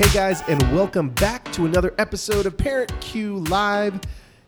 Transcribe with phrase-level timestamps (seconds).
[0.00, 4.00] Hey guys, and welcome back to another episode of Parent Cue Live.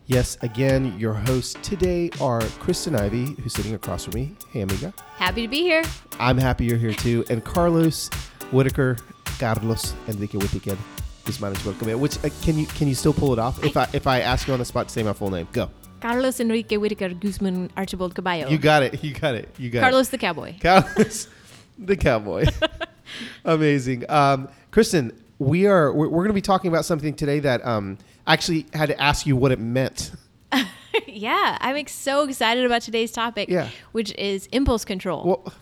[0.07, 4.35] Yes, again, your hosts today are Kristen Ivy, who's sitting across from me.
[4.51, 4.95] Hey, amiga.
[5.19, 5.83] Happy to be here.
[6.19, 7.27] I'm happy you're here too.
[7.29, 8.09] And Carlos
[8.51, 8.97] Whitaker,
[9.39, 10.79] Carlos Enrique Whitaker,
[11.27, 12.01] who's managed welcome.
[12.01, 13.63] Which uh, can you can you still pull it off?
[13.63, 15.69] If I if I ask you on the spot to say my full name, go.
[16.01, 18.49] Carlos Enrique Whitaker Guzman Archibald Caballo.
[18.49, 19.05] You got it.
[19.05, 19.55] You got it.
[19.59, 19.83] You got it.
[19.83, 20.55] Carlos the Cowboy.
[20.63, 21.29] Carlos,
[21.79, 22.47] the cowboy.
[23.45, 24.07] Amazing.
[24.09, 25.13] Um, Kristen,
[25.43, 28.67] we are we're, we're going to be talking about something today that um, I actually
[28.73, 30.13] had to ask you what it meant.
[31.07, 33.69] yeah, I'm ex- so excited about today's topic, Yeah.
[33.93, 35.25] which is impulse control.
[35.25, 35.53] Well,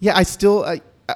[0.00, 1.14] yeah, I still I, I,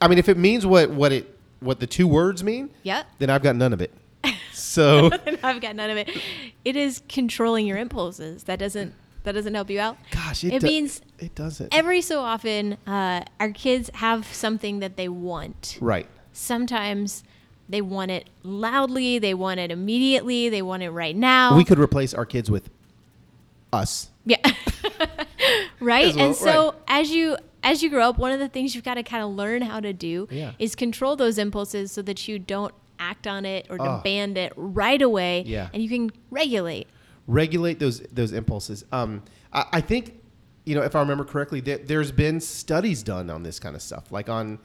[0.00, 3.06] I mean, if it means what what it what the two words mean, yep.
[3.18, 3.92] then I've got none of it.
[4.52, 5.10] So,
[5.42, 6.10] I've got none of it.
[6.64, 8.44] It is controlling your impulses.
[8.44, 8.94] That doesn't
[9.24, 9.96] that doesn't help you out.
[10.10, 11.74] gosh, it, It do- means it doesn't.
[11.74, 15.76] every so often uh, our kids have something that they want.
[15.80, 16.06] right.
[16.32, 17.22] Sometimes
[17.68, 21.56] they want it loudly, they want it immediately, they want it right now.
[21.56, 22.70] We could replace our kids with
[23.72, 24.10] us.
[24.24, 24.36] Yeah.
[25.80, 26.14] right?
[26.14, 28.94] Well, and so as you as you grow up, one of the things you've got
[28.94, 30.52] to kind of learn how to do Yeah.
[30.58, 34.00] is control those impulses so that you don't act on it or Oh.
[34.02, 35.68] demand it right away Yeah.
[35.74, 36.86] and you can regulate.
[37.26, 38.84] regulate those those impulses.
[38.92, 40.14] Um, I, I think,
[40.64, 43.82] you know, if I remember correctly, there, there's been studies done on this kind of
[43.82, 44.58] stuff, like on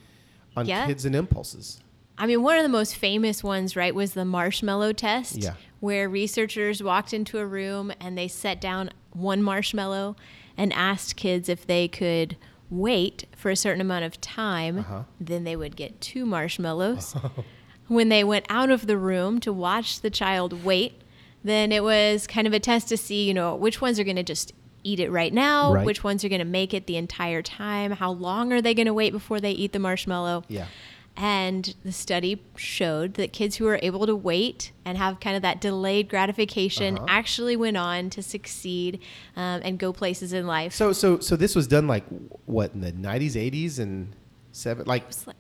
[0.56, 0.86] on Yeah.
[0.86, 1.80] kids and impulses.
[2.18, 5.54] I mean, one of the most famous ones, right, was the marshmallow test, Yeah.
[5.80, 10.16] where researchers walked into a room and they set down one marshmallow
[10.58, 12.38] and asked kids if they could
[12.70, 14.80] wait for a certain amount of time.
[14.80, 15.04] Uh-huh.
[15.20, 17.16] Then they would get two marshmallows.
[17.88, 21.02] when they went out of the room to watch the child wait,
[21.44, 24.16] then it was kind of a test to see, you know, which ones are going
[24.16, 24.54] to just
[24.84, 25.86] eat it right now, Right.
[25.86, 28.86] which ones are going to make it the entire time, how long are they going
[28.88, 30.44] to wait before they eat the marshmallow.
[30.48, 30.68] Yeah.
[31.18, 35.42] And the study showed that kids who were able to wait and have kind of
[35.42, 37.06] that delayed gratification Uh-huh.
[37.10, 39.00] actually went on to succeed
[39.36, 40.74] um, and go places in life.
[40.74, 42.06] So so so this was done like
[42.46, 44.16] what in the 90s, 80s, and
[44.54, 45.36] seven like like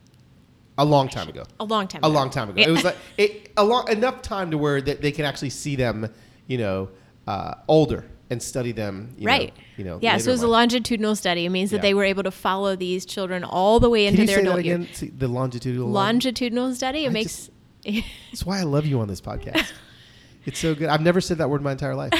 [0.77, 1.43] a long time ago.
[1.59, 2.13] a long time A ago.
[2.15, 2.59] long time ago.
[2.61, 2.67] Yeah.
[2.67, 5.75] It was like it, a long enough time to where that they can actually see
[5.75, 6.09] them,
[6.47, 6.89] you know,
[7.27, 9.13] uh, older and study them.
[9.17, 9.53] You right.
[9.55, 9.99] Know, you know.
[10.01, 11.45] yeah, so it was a longitudinal study.
[11.45, 11.77] It means Yeah.
[11.77, 14.63] that they were able to follow these children all the way Can into their adult
[14.63, 15.03] years.
[15.17, 15.89] The longitudinal.
[15.89, 17.03] Longitudinal study.
[17.03, 17.49] It I makes
[17.85, 19.71] That's why I love you on this podcast.
[20.45, 20.87] it's so good.
[20.87, 22.13] I've never said that word in my entire life.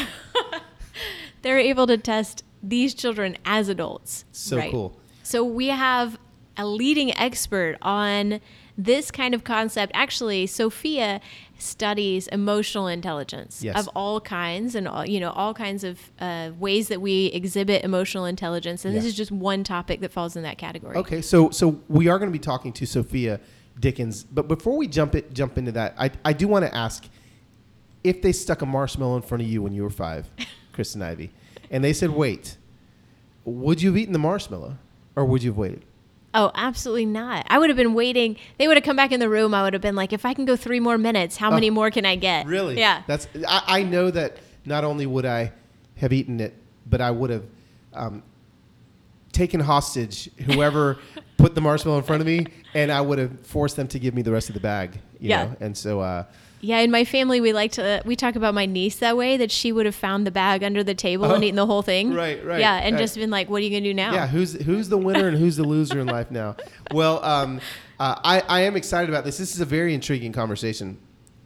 [1.41, 4.25] they're able to test these children as adults.
[4.33, 4.99] So cool.
[5.23, 6.19] So we have
[6.57, 8.41] a leading expert on
[8.83, 9.91] this kind of concept.
[9.95, 11.21] Actually, Sophia
[11.57, 13.77] studies emotional intelligence Yes.
[13.79, 17.83] of all kinds and all, you know all kinds of uh, ways that we exhibit
[17.83, 18.83] emotional intelligence.
[18.85, 20.95] And this is just one topic that falls in that category.
[20.97, 23.39] Okay, so so we are going to be talking to Sophia
[23.79, 27.07] Dickens, but before we jump it jump into that, I I do want to ask
[28.03, 30.27] if they stuck a marshmallow in front of you when you were five,
[30.73, 31.29] Kristen Ivy,
[31.69, 32.57] and they said wait,
[33.45, 34.77] would you have eaten the marshmallow
[35.15, 35.83] or would you have waited?
[36.33, 37.45] Oh, absolutely not.
[37.49, 38.37] I would have been waiting.
[38.57, 39.53] They would have come back in the room.
[39.53, 41.73] I would have been like, if I can go three more minutes, how many Oh.
[41.73, 42.45] more can I get?
[42.45, 42.77] Really?
[42.79, 43.03] Yeah.
[43.07, 45.51] That's I, I know that not only would I
[45.97, 46.55] have eaten it,
[46.89, 47.43] but I would have
[47.93, 48.23] um,
[49.33, 50.99] taken hostage whoever
[51.37, 54.13] put the marshmallow in front of me, and I would have forced them to give
[54.13, 54.93] me the rest of the bag.
[55.19, 55.43] You Yeah.
[55.45, 55.55] Know?
[55.59, 55.99] And so.
[55.99, 56.23] Uh,
[56.61, 59.51] Yeah, in my family, we like to we talk about my niece that way that
[59.51, 62.13] she would have found the bag under the table and Oh, eaten the whole thing.
[62.13, 63.01] right, right, Yeah, and right.
[63.01, 65.37] just been like, "What are you gonna do now?" Yeah, who's who's the winner and
[65.37, 66.55] who's the loser in life now?
[66.93, 67.61] Well, um,
[67.99, 69.37] uh, I I am excited about this.
[69.37, 70.97] This is a very intriguing conversation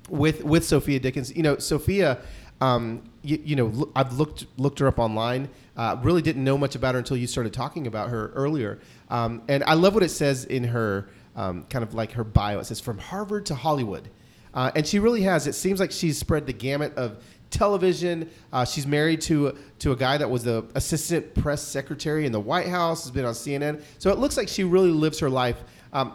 [0.09, 1.35] with with Sophia Dickens.
[1.35, 2.17] You know, Sophia,
[2.61, 5.49] um, you, you know, loo- I've looked looked her up online.
[5.77, 8.79] Uh, really didn't know much about her until you started talking about her earlier.
[9.09, 12.59] Um, and I love what it says in her um, kind of like her bio.
[12.59, 14.09] It says from Harvard to Hollywood.
[14.55, 15.45] Uh, and she really has.
[15.45, 18.29] It seems like she's spread the gamut of television.
[18.51, 22.39] Uh, she's married to to a guy that was the assistant press secretary in the
[22.39, 23.03] White House.
[23.03, 23.83] Has been on CNN.
[23.99, 25.61] So it looks like she really lives her life
[25.93, 26.13] um,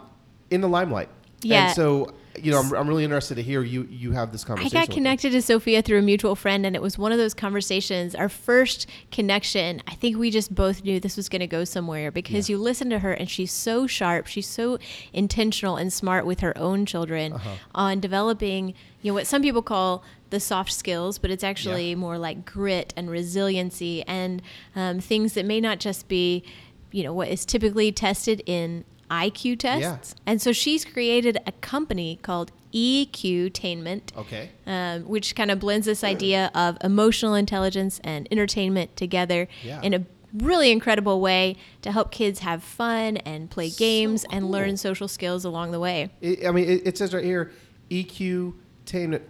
[0.49, 1.09] in the limelight.
[1.41, 1.67] Yeah.
[1.67, 4.77] And so you know, I'm, I'm really interested to hear you you have this conversation.
[4.77, 7.33] I got connected to Sophia through a mutual friend, and it was one of those
[7.33, 8.15] conversations.
[8.15, 12.11] Our first connection, I think we just both knew this was going to go somewhere
[12.11, 12.53] because Yeah.
[12.55, 14.27] you listen to her, and she's so sharp.
[14.27, 14.77] She's so
[15.13, 17.49] intentional and smart with her own children Uh-huh.
[17.75, 18.69] on developing,
[19.01, 21.95] you know, what some people call the soft skills, but it's actually Yeah.
[21.95, 24.41] more like grit and resiliency and
[24.75, 26.43] um, things that may not just be,
[26.91, 30.15] you know, what is typically tested in IQ tests.
[30.25, 34.49] And so she's created a company called EQ-tainment Okay.
[34.65, 39.81] um, which kind of blends this idea of emotional intelligence and entertainment together Yeah.
[39.81, 44.49] in a really incredible way to help kids have fun and play So games and
[44.49, 46.09] learn social skills along the way.
[46.21, 47.51] It, I mean, it, it says right here,
[47.89, 48.53] EQ,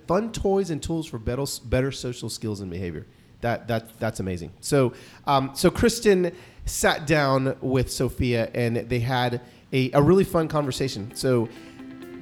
[0.07, 3.07] fun toys and tools for better, better social skills and behavior.
[3.41, 4.51] That, that, that's amazing.
[4.59, 4.93] So,
[5.25, 6.31] um, so Kristen
[6.67, 9.41] sat down with Sophia and they had
[9.73, 11.13] a, a really fun conversation.
[11.15, 11.49] So,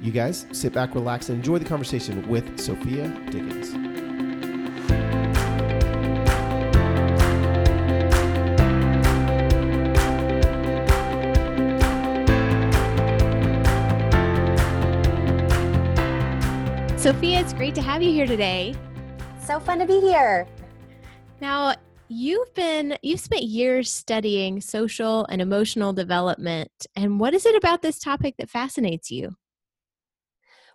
[0.00, 3.70] you guys sit back, relax, and enjoy the conversation with Sophia Dickens.
[17.00, 18.74] Sophia, it's great to have you here today.
[19.42, 20.46] So fun to be here.
[21.40, 21.74] Now,
[22.10, 27.82] you've been you've spent years studying social and emotional development and what is it about
[27.82, 29.36] this topic that fascinates you?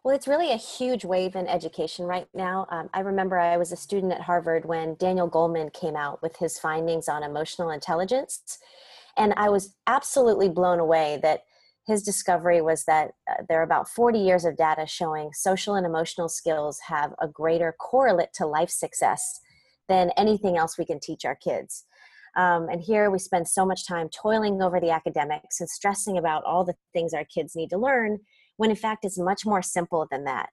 [0.05, 2.67] Well it's really a huge wave in education right now.
[2.69, 6.37] Um, i remember i was a student at harvard when daniel goleman came out with
[6.37, 8.57] his findings on emotional intelligence
[9.17, 11.41] and i was absolutely blown away that
[11.85, 15.85] his discovery was that uh, there are about 40 years of data showing social and
[15.85, 19.41] emotional skills have a greater correlate to life success
[19.87, 21.85] than anything else we can teach our kids.
[22.35, 26.43] Um, and here we spend so much time toiling over the academics and stressing about
[26.43, 28.19] all the things our kids need to learn,
[28.57, 30.49] when in fact it's much more simple than that.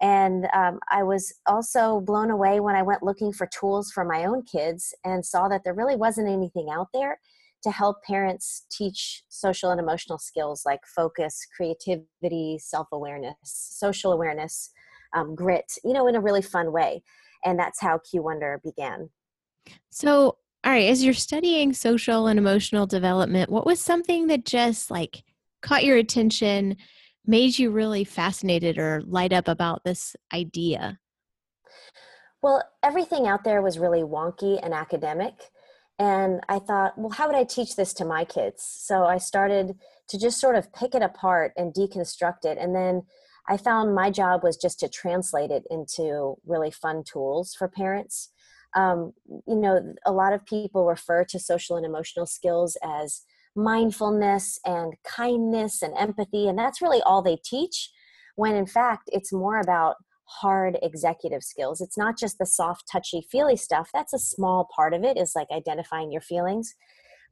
[0.00, 4.24] And um, I was also blown away when I went looking for tools for my
[4.24, 7.18] own kids and saw that there really wasn't anything out there
[7.62, 14.70] to help parents teach social and emotional skills like focus, creativity, self awareness, social awareness,
[15.14, 17.02] um, grit, you know, in a really fun way
[17.44, 19.10] and that's how Q Wonder began.
[19.90, 24.90] So, all right, as you're studying social and emotional development, what was something that just
[24.90, 25.24] like
[25.60, 26.76] caught your attention,
[27.26, 30.98] made you really fascinated or light up about this idea?
[32.42, 35.34] Well, everything out there was really wonky and academic.
[35.98, 38.64] And I thought, well, how would I teach this to my kids?
[38.64, 39.76] So I started
[40.08, 42.58] to just sort of pick it apart and deconstruct it.
[42.58, 43.02] And then
[43.48, 48.30] I found my job was just to translate it into really fun tools for parents.
[48.74, 49.12] Um,
[49.46, 53.22] you know, a lot of people refer to social and emotional skills as
[53.54, 57.90] mindfulness and kindness and empathy, and that's really all they teach,
[58.36, 61.80] when in fact it's more about hard executive skills.
[61.80, 63.90] It's not just the soft, touchy, feely stuff.
[63.92, 66.74] That's a small part of it, is like identifying your feelings.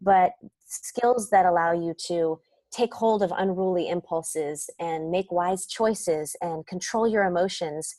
[0.02, 0.32] But
[0.66, 6.66] skills that allow you to take hold of unruly impulses and make wise choices and
[6.66, 7.94] control your emotions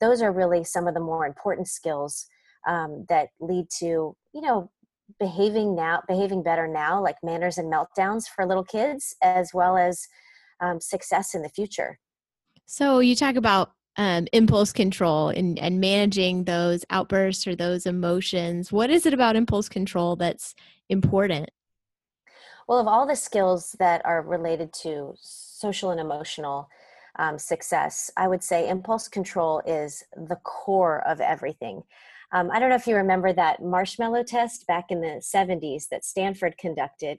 [0.00, 2.26] those are really some of the more important skills
[2.66, 4.70] um, that lead to you know
[5.18, 10.06] behaving now behaving better now like manners and meltdowns for little kids as well as
[10.60, 11.98] um, success in the future.
[12.66, 18.70] So you talk about um, impulse control and, and managing those outbursts or those emotions.
[18.70, 20.54] What is it about impulse control that's
[20.88, 21.50] important
[22.68, 26.68] well, of all the skills that are related to social and emotional
[27.18, 31.82] um, success, I would say impulse control is the core of everything.
[32.32, 36.04] Um, I don't know if you remember that marshmallow test back in the 70s that
[36.04, 37.18] Stanford conducted,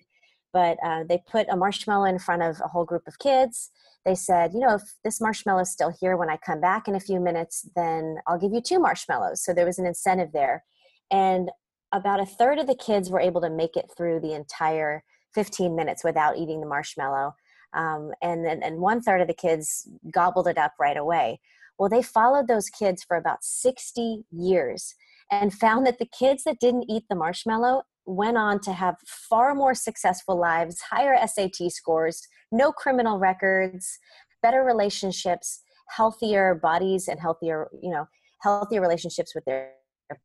[0.53, 3.71] but uh, they put a marshmallow in front of a whole group of kids.
[4.05, 6.95] They said, you know, if this marshmallow is still here when I come back in
[6.95, 9.43] a few minutes, then I'll give you two marshmallows.
[9.43, 10.63] So there was an incentive there.
[11.11, 11.51] And
[11.91, 15.75] about a third of the kids were able to make it through the entire 15
[15.75, 17.35] minutes without eating the marshmallow.
[17.73, 21.39] Um, and then and one third of the kids gobbled it up right away.
[21.77, 24.93] Well, they followed those kids for about 60 years
[25.31, 29.55] and found that the kids that didn't eat the marshmallow went on to have far
[29.55, 33.99] more successful lives, higher SAT scores, no criminal records,
[34.41, 38.07] better relationships, healthier bodies, and healthier, you know,
[38.41, 39.71] healthier relationships with their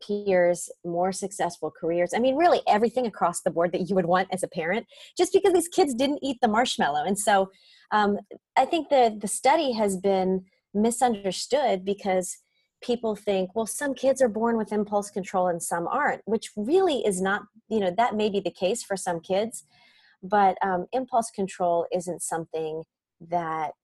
[0.07, 2.13] peers, more successful careers.
[2.15, 5.33] I mean, really everything across the board that you would want as a parent, just
[5.33, 7.05] because these kids didn't eat the marshmallow.
[7.05, 7.51] And so
[7.93, 8.19] um,
[8.57, 12.37] I think the, the study has been misunderstood because
[12.83, 16.99] people think, well, some kids are born with impulse control and some aren't, which really
[17.07, 19.65] is not, you know, that may be the case for some kids.
[20.23, 22.85] But um, impulse control isn't something
[23.21, 23.75] that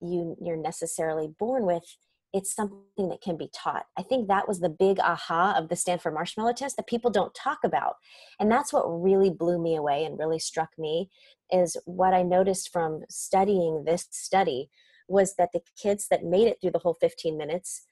[0.00, 1.96] you you're necessarily born with
[2.32, 3.86] it's something that can be taught.
[3.96, 7.34] I think that was the big aha of the Stanford Marshmallow Test that people don't
[7.34, 7.94] talk about.
[8.38, 11.10] And that's what really blew me away and really struck me
[11.50, 14.70] is what I noticed from studying this study
[15.08, 17.86] was that the kids that made it through the whole 15 minutes,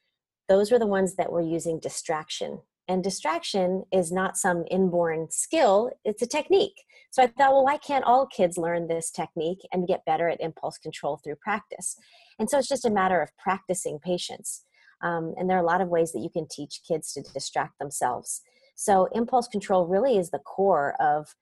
[0.49, 2.61] those were the ones that were using distraction.
[2.88, 6.85] And distraction is not some inborn skill, it's a technique.
[7.11, 10.40] So I thought, well, why can't all kids learn this technique and get better at
[10.40, 11.97] impulse control through practice?
[12.38, 14.64] And so it's just a matter of practicing patience.
[15.02, 17.78] Um, and there are a lot of ways that you can teach kids to distract
[17.78, 18.43] themselves.
[18.75, 21.35] So impulse control really is the core of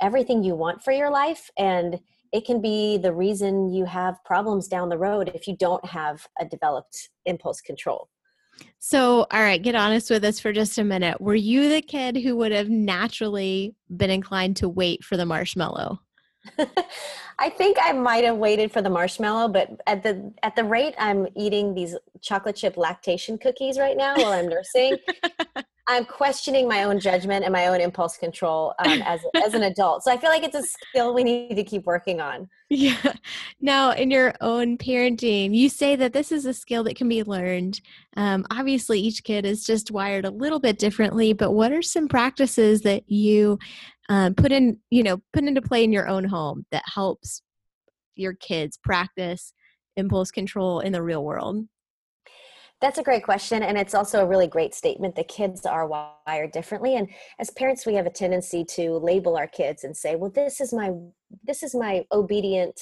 [0.00, 1.50] everything you want for your life.
[1.58, 2.00] And
[2.32, 6.26] it can be the reason you have problems down the road if you don't have
[6.38, 8.08] a developed impulse control.
[8.80, 11.20] So, all right, get honest with us for just a minute.
[11.20, 16.00] Were you the kid who would have naturally been inclined to wait for the marshmallow?
[17.38, 20.94] I think I might have waited for the marshmallow, but at the at the rate
[20.98, 24.96] I'm eating these chocolate chip lactation cookies right now while I'm nursing,
[25.88, 30.04] I'm questioning my own judgment and my own impulse control um, as as an adult.
[30.04, 32.48] So I feel like it's a skill we need to keep working on.
[32.70, 33.14] Yeah.
[33.62, 37.22] Now, in your own parenting, you say that this is a skill that can be
[37.22, 37.80] learned.
[38.16, 41.32] Um, obviously, each kid is just wired a little bit differently.
[41.32, 43.58] But what are some practices that you
[44.08, 47.42] um, put in, you know, put into play in your own home that helps
[48.14, 49.52] your kids practice
[49.96, 51.66] impulse control in the real world?
[52.80, 53.62] That's a great question.
[53.64, 56.94] And it's also a really great statement the kids are wired differently.
[56.94, 57.08] And
[57.40, 60.72] as parents, we have a tendency to label our kids and say, well, this is
[60.72, 60.92] my
[61.44, 62.80] this is my obedient,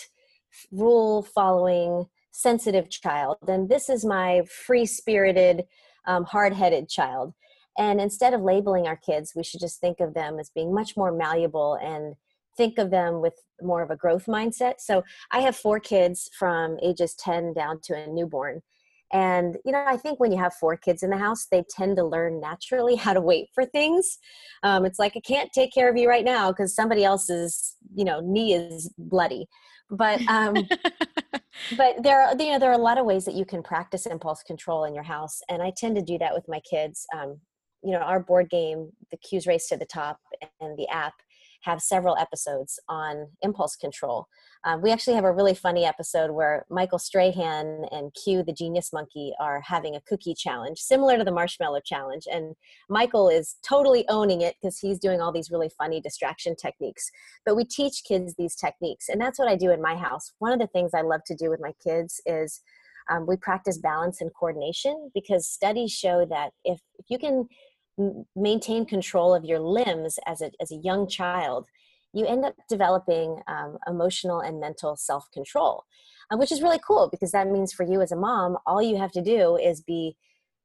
[0.71, 5.64] rule following, sensitive child, and this is my free spirited,
[6.06, 7.33] um, hard headed child.
[7.78, 10.97] And instead of labeling our kids, we should just think of them as being much
[10.97, 12.14] more malleable and
[12.56, 14.75] think of them with more of a growth mindset.
[14.78, 18.62] So I have four kids from ages 10 down to a newborn.
[19.12, 21.97] And, you know, I think when you have four kids in the house, they tend
[21.97, 24.18] to learn naturally how to wait for things.
[24.62, 28.04] Um, it's like, I can't take care of you right now because somebody else's, you
[28.04, 29.47] know, knee is bloody.
[29.90, 30.54] But, um,
[31.76, 34.06] but there are, you know, there are a lot of ways that you can practice
[34.06, 35.40] impulse control in your house.
[35.49, 37.06] And I tend to do that with my kids.
[37.16, 37.38] Um,
[37.86, 40.18] you know, our board game, the Q's Race to the Top
[40.60, 41.14] and the app
[41.62, 44.26] have several episodes on impulse control.
[44.64, 48.92] Uh, we actually have a really funny episode where Michael Strahan and Q, the genius
[48.92, 52.24] monkey, are having a cookie challenge, similar to the marshmallow challenge.
[52.30, 52.56] And
[52.88, 57.08] Michael is totally owning it because he's doing all these really funny distraction techniques.
[57.44, 60.32] But we teach kids these techniques, and that's what I do in my house.
[60.40, 62.62] One of the things I love to do with my kids is
[63.10, 67.48] um, we practice balance and coordination because studies show that if, if you can
[68.34, 71.66] maintain control of your limbs as a, as a young child,
[72.12, 75.84] you end up developing um, emotional and mental self control,
[76.30, 78.96] uh, which is really cool because that means for you as a mom, all you
[78.96, 80.16] have to do is be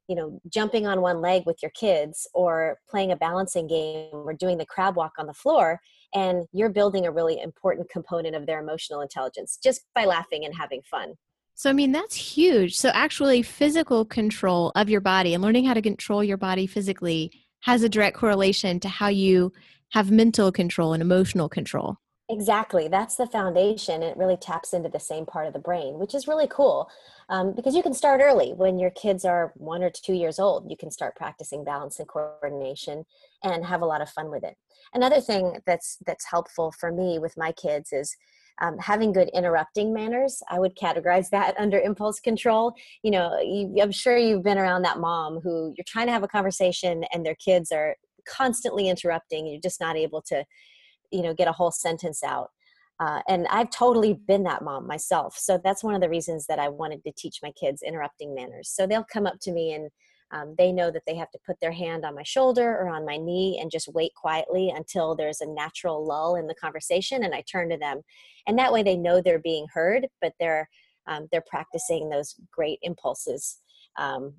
[0.08, 4.34] you know jumping on one leg with your kids or playing a balancing game or
[4.34, 5.80] doing the crab walk on the floor
[6.12, 10.54] and you're building a really important component of their emotional intelligence just by laughing and
[10.56, 11.14] having fun
[11.54, 12.76] so, I mean, that's huge.
[12.76, 17.30] So, actually, physical control of your body and learning how to control your body physically
[17.60, 19.52] has a direct correlation to how you
[19.90, 21.98] have mental control and emotional control.
[22.28, 22.88] Exactly.
[22.88, 24.02] That's the foundation.
[24.02, 26.88] It really taps into the same part of the brain, which is really cool
[27.28, 28.54] um, because you can start early.
[28.54, 32.08] When your kids are one or two years old, you can start practicing balance and
[32.08, 33.04] coordination
[33.44, 34.56] and have a lot of fun with it.
[34.94, 38.16] Another thing that's that's helpful for me with my kids is
[38.60, 43.74] um, having good interrupting manners i would categorize that under impulse control you know you,
[43.80, 47.24] i'm sure you've been around that mom who you're trying to have a conversation and
[47.24, 50.44] their kids are constantly interrupting you're just not able to
[51.10, 52.50] you know get a whole sentence out
[53.00, 55.36] uh, and I've totally been that mom myself.
[55.36, 58.70] So that's one of the reasons that I wanted to teach my kids interrupting manners.
[58.72, 59.90] So they'll come up to me and
[60.32, 63.04] um, they know that they have to put their hand on my shoulder or on
[63.04, 67.34] my knee and just wait quietly until there's a natural lull in the conversation and
[67.34, 68.00] I turn to them.
[68.46, 70.68] And that way they know they're being heard, but they're
[71.06, 73.58] um, they're practicing those great impulses
[73.98, 74.34] um,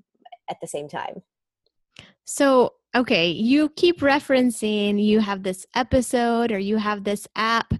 [0.49, 1.21] at the same time.
[2.23, 7.73] So, okay, you keep referencing you have this episode or you have this app.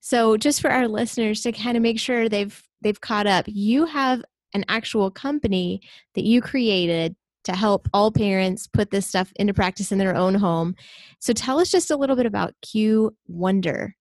[0.00, 3.84] So, just for our listeners to kind of make sure they've they've caught up, you
[3.84, 4.22] have
[4.54, 5.82] an actual company
[6.14, 10.34] that you created to help all parents put this stuff into practice in their own
[10.34, 10.74] home.
[11.18, 13.96] So tell us just a little bit about Q Wonder.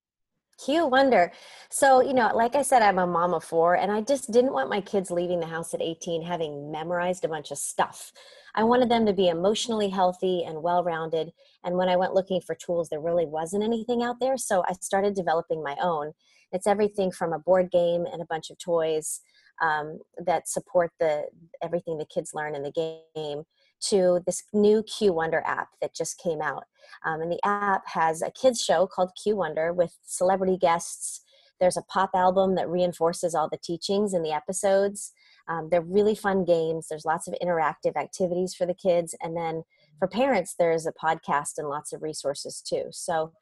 [0.64, 1.32] Q Wonder.
[1.72, 4.52] So, you know, like I said, I'm a mom of four, and I just didn't
[4.52, 8.12] want my kids leaving the house at 18 having memorized a bunch of stuff.
[8.56, 11.32] I wanted them to be emotionally healthy and well rounded.
[11.64, 14.38] And when I went looking for tools, there really wasn't anything out there.
[14.38, 16.12] So I started developing my own.
[16.52, 19.22] It's everything from a board game and a bunch of toys
[19.62, 21.26] um, that support the
[21.62, 23.44] everything the kids learn in the game
[23.82, 26.66] to this new Q Wonder app that just came out.
[27.06, 31.22] Um, and the app has a kids show called Q Wonder with celebrity guests.
[31.60, 35.12] There's a pop album that reinforces all the teachings in the episodes.
[35.48, 36.88] Um, they're really fun games.
[36.88, 39.16] There's lots of interactive activities for the kids.
[39.22, 39.64] And then
[39.98, 42.86] for parents, there's a podcast and lots of resources too.
[42.92, 43.34] So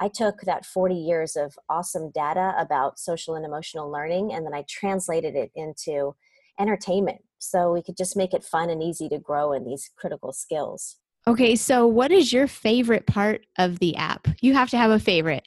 [0.00, 4.54] I took that 40 years of awesome data about social and emotional learning and then
[4.54, 6.14] I translated it into
[6.58, 10.32] entertainment so we could just make it fun and easy to grow in these critical
[10.32, 10.96] skills.
[11.26, 14.26] Okay, so what is your favorite part of the app?
[14.40, 15.46] You have to have a favorite.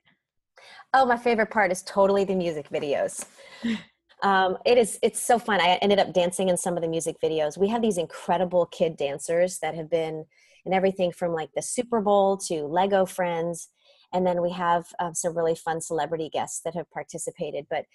[0.93, 3.25] Oh, my favorite part is totally the music videos.
[4.21, 5.59] Um, it is it's so fun.
[5.59, 7.57] I ended up dancing in some of the music videos.
[7.57, 10.23] We have these incredible kid dancers that have been
[10.65, 13.67] in everything from like the Super Bowl to Lego Friends,
[14.13, 17.65] and then we have um, some really fun celebrity guests that have participated.
[17.69, 17.85] But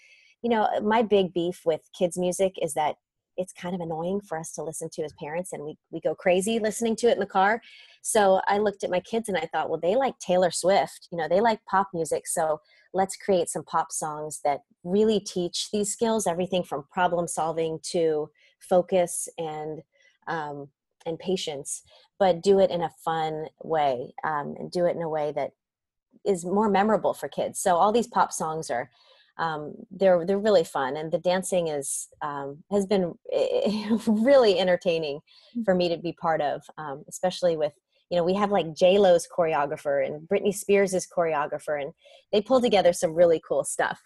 [0.42, 2.96] you know, my big beef with kids music is that
[3.38, 6.14] it's kind of annoying for us to listen to as parents and we, we go
[6.14, 7.62] crazy listening to it in the car
[8.02, 11.16] so i looked at my kids and i thought well they like taylor swift you
[11.16, 12.60] know they like pop music so
[12.92, 18.28] let's create some pop songs that really teach these skills everything from problem solving to
[18.60, 19.80] focus and
[20.26, 20.68] um,
[21.06, 21.82] and patience
[22.18, 25.52] but do it in a fun way um, and do it in a way that
[26.24, 28.90] is more memorable for kids so all these pop songs are
[29.38, 33.14] um, they're they're really fun and the dancing is um, has been
[34.06, 35.20] really entertaining
[35.56, 35.64] mm.
[35.64, 37.72] for me to be part of um, especially with
[38.10, 41.92] you know we have like j lo's choreographer and britney spears' choreographer and
[42.32, 44.00] they pull together some really cool stuff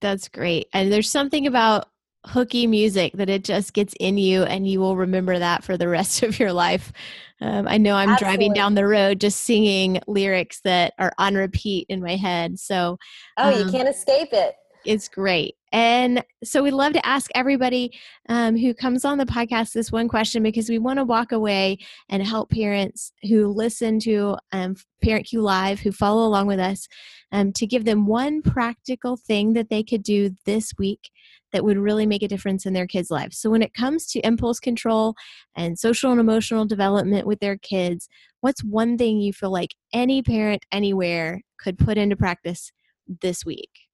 [0.00, 1.88] that's great and there's something about
[2.26, 5.88] hooky music that it just gets in you and you will remember that for the
[5.88, 6.92] rest of your life
[7.40, 8.36] um, i know i'm Absolutely.
[8.36, 12.98] driving down the road just singing lyrics that are on repeat in my head so
[13.38, 15.56] oh um, you can't escape it it's great.
[15.72, 17.92] And so we love to ask everybody
[18.28, 21.78] um, who comes on the podcast this one question because we want to walk away
[22.08, 26.88] and help parents who listen to um, Parent Cue Live, who follow along with us,
[27.30, 31.10] um, to give them one practical thing that they could do this week
[31.52, 33.38] that would really make a difference in their kids' lives.
[33.38, 35.14] So when it comes to impulse control
[35.56, 38.08] and social and emotional development with their kids,
[38.40, 42.72] what's one thing you feel like any parent anywhere could put into practice
[43.20, 43.89] this week?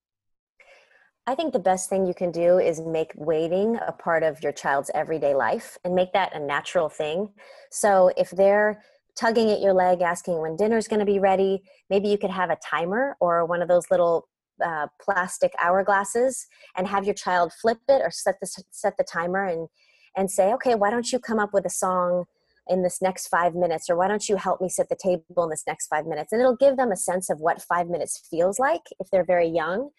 [1.29, 4.53] I think the best thing you can do is make waiting a part of your
[4.53, 7.31] child's everyday life and make that a natural thing.
[7.71, 8.81] So if they're
[9.17, 12.51] tugging at your leg, asking when dinner's going to be ready, maybe you could have
[12.51, 14.29] a timer or one of those little
[14.65, 19.45] uh, plastic hourglasses and have your child flip it or set the set the timer
[19.45, 19.69] and
[20.17, 22.25] and say, okay, why don't you come up with a song
[22.69, 25.51] in this next five minutes, or why don't you help me set the table in
[25.51, 26.33] this next five minutes?
[26.33, 29.49] And it'll give them a sense of what five minutes feels like if they're very
[29.49, 29.91] young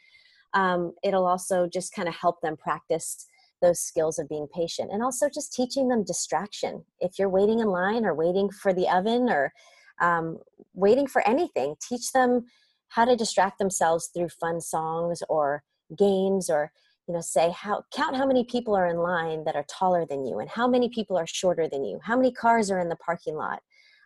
[0.53, 3.27] um, it'll also just kind of help them practice
[3.61, 6.83] those skills of being patient and also just teaching them distraction.
[6.99, 9.51] If you're waiting in line or waiting for the oven or
[9.99, 10.37] um,
[10.73, 12.45] waiting for anything teach them
[12.89, 15.63] how to distract themselves through fun songs or
[15.97, 16.71] games or
[17.07, 20.25] you know say how count how many people are in line that are taller than
[20.25, 21.99] you and how many people are shorter than you.
[22.03, 23.61] How many cars are in the parking lot?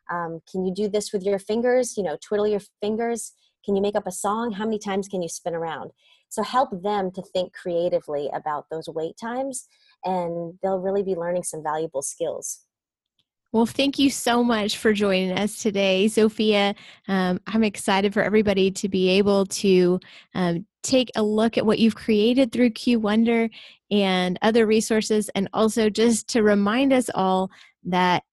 [0.09, 1.97] Um, can you do this with your fingers?
[1.97, 3.33] You know twiddle your fingers.
[3.65, 4.53] Can you make up a song?
[4.53, 5.91] How many times can you spin around
[6.31, 9.67] so help them to think creatively about those wait times
[10.05, 12.61] and they'll really be learning some valuable skills.
[13.51, 16.73] Well, thank you so much for joining us today, Sophia.
[17.09, 19.99] Um, I'm excited for everybody to be able to
[20.33, 23.49] um, take a look at what you've created through Q Wonder
[23.91, 27.51] and other resources, and also just to remind us all
[27.83, 28.23] that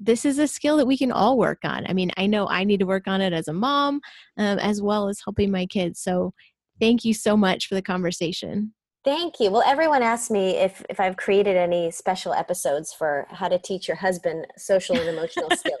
[0.00, 1.86] this is a skill that we can all work on.
[1.86, 4.00] I mean, I know I need to work on it as a mom,
[4.38, 6.00] um, as well as helping my kids.
[6.00, 6.32] So
[6.80, 8.74] Thank you so much for the conversation.
[9.04, 9.50] Thank you.
[9.50, 13.86] Well, everyone asked me if, if I've created any special episodes for how to teach
[13.86, 15.80] your husband social and emotional skills.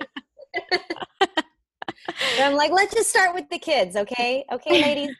[2.38, 4.44] I'm like, let's just start with the kids, okay?
[4.52, 5.10] Okay, ladies?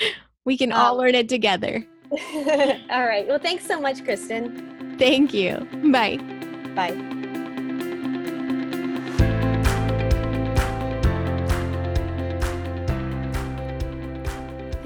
[0.46, 1.86] We can all um, learn it together.
[2.10, 3.28] all right.
[3.28, 4.96] Well, thanks so much, Kristen.
[4.98, 5.68] Thank you.
[5.92, 6.16] Bye.
[6.74, 7.19] Bye.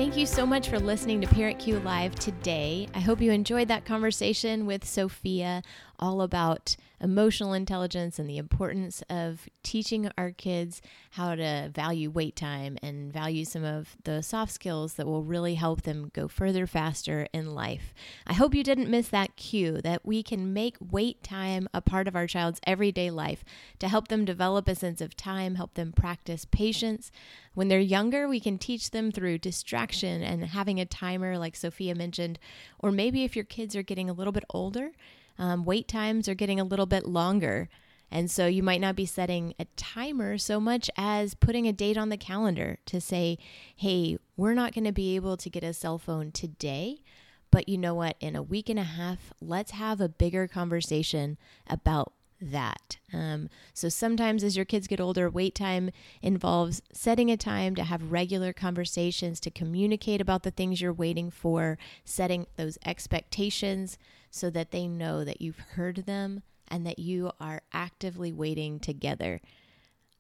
[0.04, 2.86] Thank you so much for listening to Parent Cue Live today.
[2.92, 5.62] I hope you enjoyed that conversation with Sophia
[5.98, 10.80] all about emotional intelligence and the importance of teaching our kids
[11.10, 15.54] how to value wait time and value some of the soft skills that will really
[15.54, 17.92] help them go further faster in life.
[18.26, 22.08] I hope you didn't miss that cue that we can make wait time a part
[22.08, 23.44] of our child's everyday life
[23.80, 27.10] to help them develop a sense of time, help them practice patience.
[27.52, 31.94] When they're younger, we can teach them through distraction and having a timer, like Sophia
[31.94, 32.38] mentioned.
[32.78, 34.92] Or maybe if your kids are getting a little bit older,
[35.38, 37.68] um, wait times are getting a little bit longer.
[38.10, 41.96] And so you might not be setting a timer so much as putting a date
[41.96, 43.38] on the calendar to say,
[43.74, 47.02] hey, we're not going to be able to get a cell phone today.
[47.50, 48.16] But you know what?
[48.20, 52.98] In a week and a half, let's have a bigger conversation about that.
[53.12, 57.84] Um, so sometimes as your kids get older, wait time involves setting a time to
[57.84, 63.98] have regular conversations, to communicate about the things you're waiting for, setting those expectations
[64.34, 69.40] so that they know that you've heard them and that you are actively waiting together.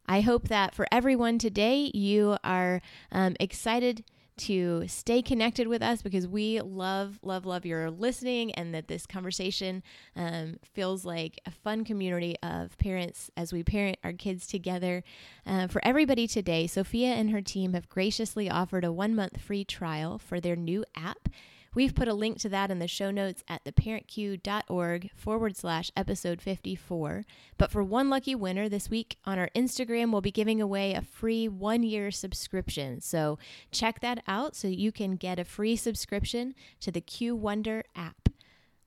[0.06, 4.04] I hope that for everyone today, you are um, excited
[4.36, 9.04] to stay connected with us because we love, love, love your listening and that this
[9.04, 9.82] conversation
[10.14, 15.02] um, feels like a fun community of parents as we parent our kids together.
[15.44, 19.64] Uh, for everybody today, Sophia and her team have graciously offered a one month free
[19.64, 21.28] trial for their new app.
[21.74, 26.40] We've put a link to that in the show notes at theparentcue.org forward slash episode
[26.40, 27.24] 54.
[27.58, 31.02] But for one lucky winner this week on our Instagram, we'll be giving away a
[31.02, 33.00] free one year subscription.
[33.00, 33.38] So
[33.72, 38.28] check that out so you can get a free subscription to the Q Wonder app.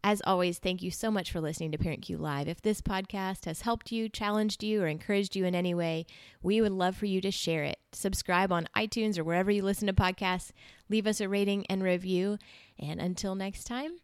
[0.04, 2.48] As always, thank you so much for listening to Parent Cue Live.
[2.48, 6.06] If this podcast has helped you, challenged you, or encouraged you in any way,
[6.42, 7.78] we would love for you to share it.
[7.92, 10.52] Subscribe on iTunes or wherever you listen to podcasts.
[10.90, 12.38] Leave us a rating and review.
[12.80, 13.98] And until next time,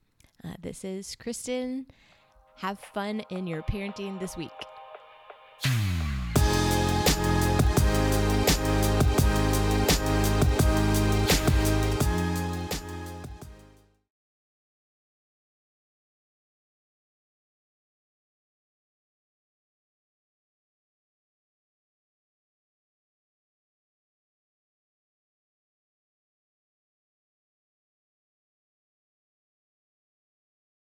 [0.44, 1.88] uh, this is Kristen.
[2.58, 4.52] Have fun in your parenting this week.